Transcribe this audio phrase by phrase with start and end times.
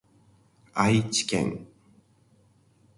[0.73, 1.67] 愛知県